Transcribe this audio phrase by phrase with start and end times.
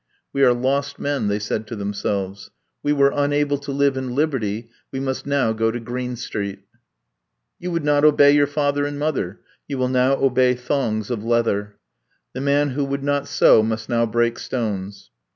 [0.33, 2.49] "We are lost men," they said to themselves.
[2.81, 6.61] "We were unable to live in liberty; we must now go to Green Street."
[7.59, 11.75] "You would not obey your father and mother; you will now obey thongs of leather."
[12.33, 15.11] "The man who would not sow must now break stones."